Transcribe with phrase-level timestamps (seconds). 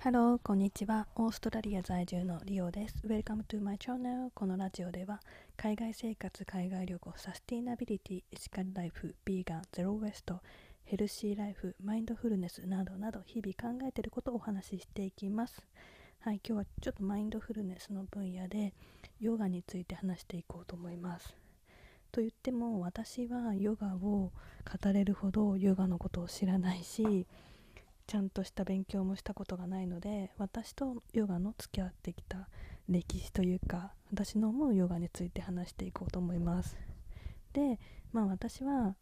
[0.00, 1.08] Hello、こんにちは。
[1.16, 2.94] オーストラリア在住のリオです。
[3.04, 4.30] Welcome to my channel.
[4.32, 5.20] このラジオでは、
[5.56, 10.40] 海外生活、海外旅行、サスティナビリティ、エシカルライフ、ビーガン、ゼロウェイスト、
[10.84, 15.60] ヘルシーライフ、マインドフルネスなどなど、日々考えていることをお話ししていきます。
[16.20, 18.74] はい、今日はちょっとマインドフルネスの分野で、
[19.18, 21.34] ヨガについて話していこうと思います。
[22.12, 24.32] と言っても、私はヨガを語
[24.92, 27.26] れるほどヨガのことを知らないし、
[28.08, 32.48] ちゃんとした勉強もしたことがないので私とヨガの付き合ってきた
[32.88, 36.78] 歴史というか私の思うヨガについて話していこうと思います。
[37.52, 37.78] で
[38.10, 38.96] まあ私は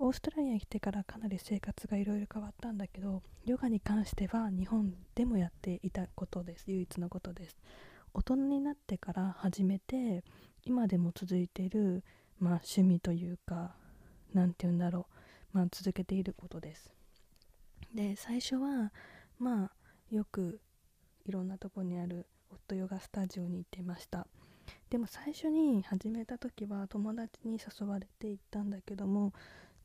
[0.00, 6.64] オーストラリアに来てからかなり生活がいろいろ変わったんだけどヨガに関しては日本でもやっていたことです。
[6.66, 7.56] 唯一のことです。
[8.12, 10.24] 大人になってから始めて
[10.64, 12.02] 今でも続いている、
[12.40, 13.76] まあ、趣味というか
[14.34, 15.06] 何て言うんだろ
[15.54, 16.92] う、まあ、続けていることです。
[17.96, 18.92] で最初は
[19.38, 19.70] まあ
[20.14, 20.60] よく
[21.24, 24.26] いろんなとこにあるホットヨガスタジオに行ってました。
[24.90, 29.32] でも最初に始めた時は友達に誘われて行ったんだけども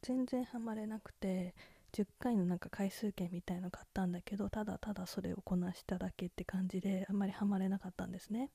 [0.02, 1.56] 全然ハマれなくて
[1.94, 8.50] 10回のなんか回数券みたいの買ったんだけどただただそれをこなしただけって感じであんまりハマれなかったんですね。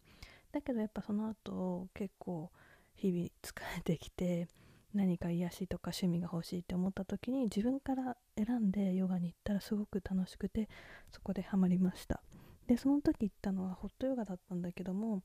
[0.52, 2.50] だけどやっぱその後結構
[2.94, 4.48] 日々疲れてきて
[4.96, 10.68] 何か癒しとか趣味が欲しいって思った時に自分から選んでヨガに行ったらすごく楽しくて
[11.12, 12.22] そこでハマりました。
[12.66, 15.22] でその時行ったのはホットヨガだったんだけども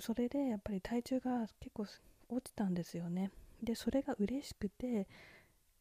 [0.00, 1.86] それでやっぱり体重が結構
[2.28, 3.30] 落ちたんですよね。
[3.62, 5.06] でそれが嬉しくて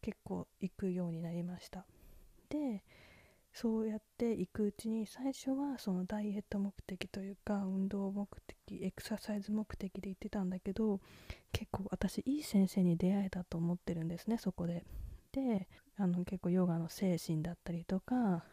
[0.02, 1.86] 結構行くようになりました。
[2.50, 2.84] で
[3.62, 11.02] そうやっていくうちに最初はそのダイエット目的というか運動目的エクササイズ目的で行ってたんだけど
[11.52, 14.86] 結構私いい先生に出会えたと思ってるんですねそこで。
[15.34, 18.46] であの結構ヨガの精神だったりとか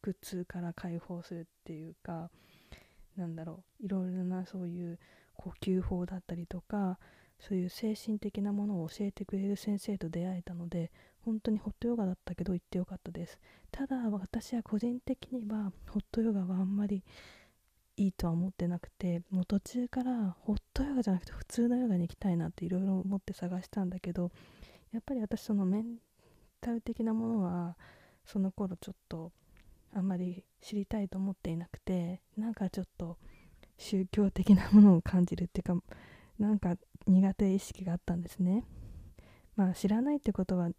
[0.00, 2.30] 苦痛から解放するっていうか
[3.14, 4.98] なんだろういろいろなそういう
[5.34, 6.98] 呼吸法だったりとか
[7.38, 10.90] そういう精神的なものを教えてくれる先生と出会えたので
[11.26, 13.38] 本当にホットヨガだったけど行ってよかったです。
[13.72, 17.04] ただ私は個人的にはホットヨガはあんまり
[17.96, 24.30] いいとは思ってなくてもう途中からホットヨガじゃなくて普通のヨガに行きたいなっていろいろ思って探したんだけど
[24.92, 25.96] やっぱり私そのメン
[26.60, 27.76] タル的なものは
[28.24, 29.32] その頃ちょっと
[29.92, 33.18] あんまり知りたいと思っていなくてなんかちょっと
[33.78, 35.82] 宗教的なものを感じるっていうか
[36.38, 36.76] なんか
[37.06, 38.64] 苦手意識があったんですね。
[39.54, 40.70] まあ知らないってことは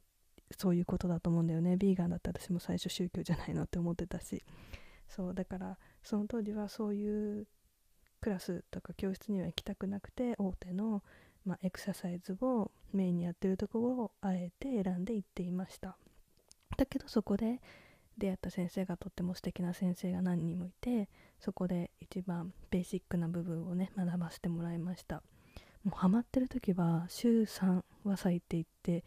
[0.55, 1.77] そういうことだと思うんだよね。
[1.77, 4.43] ビーガンだった私も最初宗教じゃないのって思ってたし。
[5.09, 7.47] そうだからその当時はそういう
[8.21, 11.03] クラスとか教室には行きたくなくて大手の、
[11.45, 15.97] まあ、エクササイズをメインにやってるところをあえて選んで行っていました。
[16.77, 17.61] だけどそこで
[18.17, 21.07] 出会った先生がとっても素敵な先生が何人もいて
[21.39, 25.21] そこで一番ベーシックな部分をね学ばせてもらいました。
[25.83, 29.05] もうハマってる時は週3は咲いていって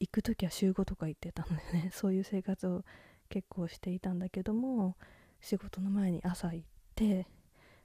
[0.00, 1.90] 行く時は週5とか行ってたのでね。
[1.94, 2.84] そういう生活を
[3.28, 4.96] 結構していたんだけども
[5.40, 7.26] 仕事の前に朝行って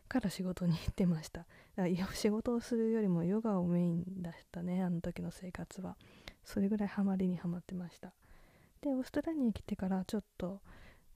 [0.07, 1.45] から仕事に行ってました。
[1.75, 5.97] だから仕事をするよりもヨガをメインだったねあの時の生活は。
[6.43, 8.13] それぐらいハマりにはまってました。
[8.81, 10.61] でオーストラリアに来てからちょっと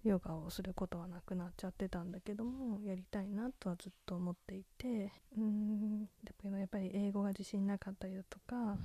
[0.04, 5.12] ヨガをすることはなくなっちゃってたんだけどもやりたいなとはずっと思っていて。
[5.38, 6.06] うーん。
[6.24, 8.78] だけどやっぱり英語が自信なかったりだとか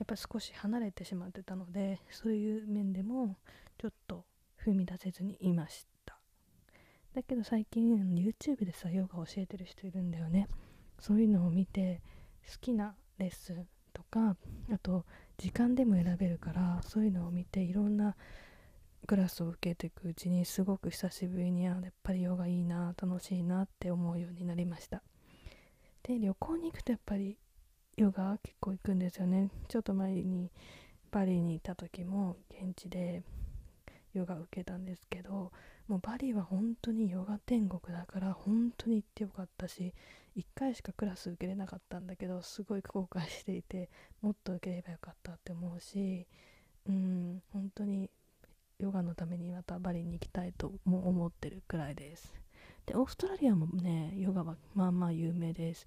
[0.00, 3.36] やっぱ少し離れてしまってたのでそういう面でも
[3.78, 4.24] ちょっと
[4.64, 6.18] 踏み出せずにいました。
[7.14, 10.48] だけど最近 YouTube でさヨガ教えてる人いるんだよね。
[10.98, 12.00] そういうのを見て
[12.50, 14.36] 好きなレッスンとか
[14.72, 15.04] あと
[15.36, 18.16] 時間でも選べるからそういうのを見ていろんな
[19.06, 25.02] クラスを受けていくうちにすごく久しぶりにやっぱりヨガいいな楽しいなって思うようになりました。
[26.02, 27.36] で旅行に行くとやっぱり
[28.00, 29.50] ヨガ結構行くんですよね。
[29.68, 30.50] ちょっと前に
[31.10, 33.22] パリにいた時も現地で
[34.14, 35.52] ヨガ受けたんですけど
[35.86, 39.92] もうバリは本当にヨガ天国だから本当に行ってよかったし
[40.34, 43.90] 1回しかクラス受けれなかったんだけどすごい後悔していて
[44.22, 46.26] もっと受ければよかったって思うし
[46.88, 48.08] うん本当に
[48.78, 52.32] ヨガのためにまたバリに行きたいとも思ってるくらいです。
[52.86, 55.86] でオーストラリアもねヨガはまあまあ有名です。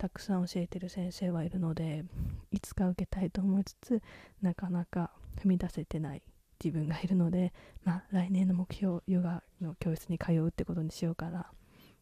[0.00, 2.04] たくさん教えてる先生はいるので
[2.50, 4.02] いつか受けたいと思いつつ
[4.40, 5.10] なかなか
[5.42, 6.22] 踏み出せてない
[6.64, 7.52] 自分がいるので、
[7.84, 11.50] まあ、来年の目標ヨガの教室に通うってことにしようかな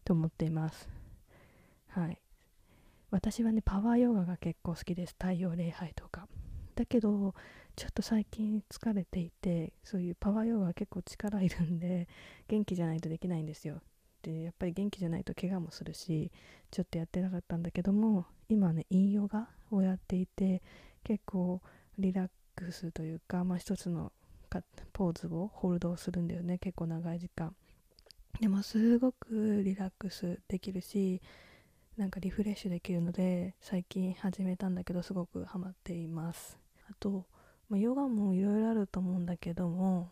[0.05, 0.87] と思っています。
[1.89, 2.21] はい。
[3.11, 5.15] 私はねパワーヨガが結構好きです。
[5.19, 6.29] 太陽礼拝とか。
[6.75, 7.35] だけど
[7.75, 12.07] ちょっと最近疲れていてそういうパワーヨガは結構力いるんで
[12.47, 13.81] 元気じゃないとできないんですよ。
[14.21, 16.31] でやっぱり元気じゃないと怪我もするし
[16.71, 20.61] ちょっとやってなかったんだけども今ね陰ヨガをやっていて
[21.03, 21.61] 結構
[21.97, 24.11] リラックスというか、まあ、一つの
[24.93, 26.57] ポーズをホールドするんだよね。
[26.57, 27.55] 結構長い時間。
[28.39, 31.21] でもすごくリラックスできるし
[31.97, 36.57] なんかリフレッシュできるので最近始めたんだけどすごくハマっています。
[36.89, 37.25] あと、
[37.69, 40.09] まあ、ヨガもいろいろあると思うんだけども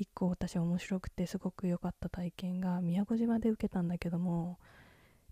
[0.00, 4.58] 一個私面白くてすごく良かった体験が宮古島で受けたんだけども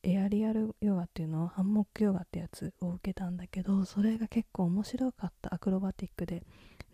[0.03, 6.43] エアリアルヨガっていうのハンモックヨガってやつを受けたんだけどそれが結構面白かったアクロバティックで。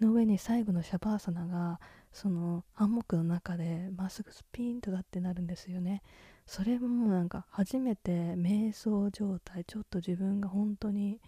[0.00, 1.81] の上に最後のシャバーサナが
[2.12, 6.03] そのハンモックの中でまっすぐスピーンとだってなるんですよね。
[6.47, 11.21] それももうなんか初めて瞑想状態ちょっと自分が本当に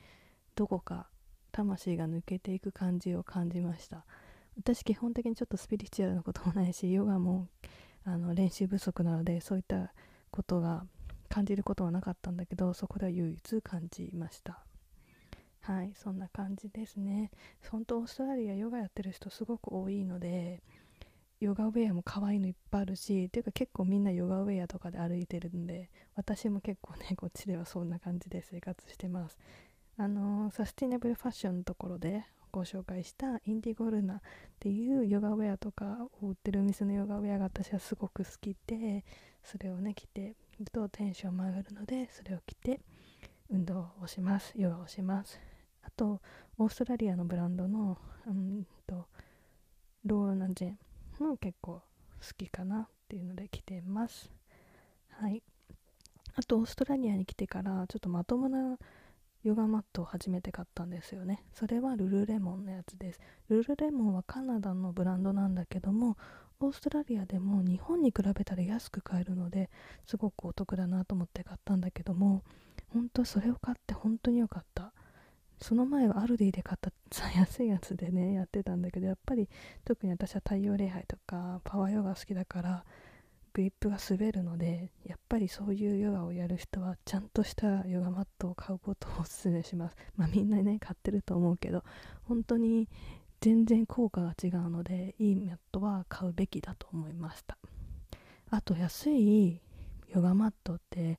[0.55, 1.09] どこか
[1.53, 4.05] 魂が抜けていく感じを感じました。
[4.59, 7.49] 私基本的にちょっとスピリチュアルなこともないし ヨガも
[8.05, 9.93] あの練習不足なのでそういった
[10.31, 10.87] ことが
[11.29, 14.65] 感じることはなかったんだけどそこでは唯一感じました。
[15.61, 17.33] はいそんな感じですね。
[17.71, 20.63] 本当オーストラリアヨガやってる人すごく多いので
[21.41, 29.39] ヨガウェアも可愛いのいっぱいあるしっていうか結構みんなヨガウェアとかで歩いてるんで私も結構ね こっちではそんな感じで生活してます。
[29.99, 34.21] あのー、サスティナブルファッションのところでご紹介したインディゴルナっ
[34.59, 39.05] ていうヨガウェアとかを売ってるお店のヨガウェアが私はすごく好きで
[39.45, 42.81] それをね着てるとテンションも上がるのでそれを着て
[43.51, 44.53] 運動をします。
[44.57, 45.39] ヨガをします。
[45.83, 46.21] あと
[46.59, 49.07] オーストラリアのブランドのうんと
[50.05, 50.79] ローナジェン
[51.19, 51.83] も結構好
[52.37, 54.31] きかなっていうので着てます。
[55.11, 55.43] はい。
[56.35, 58.79] あとオーストラリアに来てからちょっとまともな
[59.47, 61.45] ヨガマットを初めて買ったんですよね。
[61.53, 63.21] それはルルレモンのやつです。
[63.49, 66.17] ルルレモンはカナダのブランドなんだけども
[66.59, 69.71] オーストラリアでも日本に比べたら安く買えるので
[70.05, 72.43] すごくお得だなと思って買ったんだけども
[72.93, 74.93] 本当それを買って本当に良かった。
[75.59, 76.93] その前はアルディで買った
[77.31, 79.49] 安いやつでねやってたんだけどやっぱり
[79.87, 82.85] 特に私は太陽礼拝とかパワーヨガ好きだから
[83.57, 89.97] グリップが滑るのでやっぱりそういうヨガをやる人はちゃんとしたヨガマットを買うことをおすすめします。
[90.15, 91.83] まあみんなね買ってると思うけど
[92.25, 92.87] 本当に
[93.41, 97.57] 全然効果が違うのでいいマットは買うべきだと思いました。
[98.51, 99.59] あと安い
[100.09, 101.19] ヨガマットって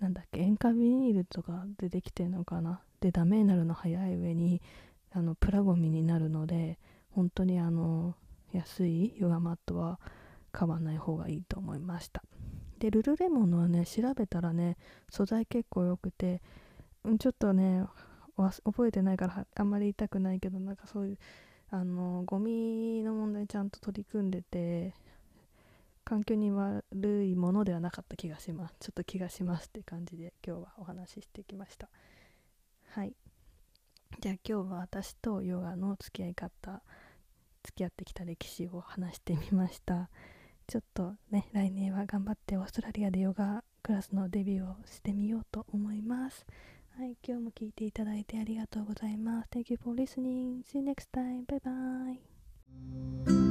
[0.00, 2.80] なんだっけ塩化ビニールとかでできてるのかな？
[3.00, 4.62] でダメになるの早い上に
[5.10, 6.78] あのプラゴミになるので
[7.10, 8.16] 本当にあの
[8.52, 10.00] 安いヨガマットは
[10.54, 12.22] 買わない方がいいと思いました。
[12.78, 14.76] でルルレモンのはね調べたらね
[15.10, 16.40] 素材結構良くて
[17.18, 17.84] ちょっとね
[18.36, 21.18] 覚えてないからあんまり言いたくないけどなんかそういう
[21.70, 24.94] あのゴミの問題ちゃんと取り組んでて
[26.04, 26.84] 環境に悪
[27.24, 28.74] いものではなかった気がします。
[28.78, 31.88] ちょっと気がしますって感じで今日はお話ししてきました。
[32.90, 33.14] はい。
[34.20, 36.82] じゃあ今日は私とヨガの付き合い方
[37.64, 40.10] 付き合ってきた歴史を話してみました。
[40.66, 46.46] ちょっとね来年は頑張ってオーストラリアでヨガクラスのデビューをしてみようと思います。
[46.96, 49.48] はい今日も聞いていただいてありがとうございます。
[49.50, 50.62] Thank you for listening.
[50.64, 51.44] See you next time.
[51.46, 51.60] Bye
[53.26, 53.43] bye.